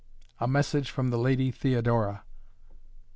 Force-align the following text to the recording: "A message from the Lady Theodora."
"A 0.39 0.47
message 0.47 0.89
from 0.89 1.11
the 1.11 1.17
Lady 1.19 1.51
Theodora." 1.51 2.23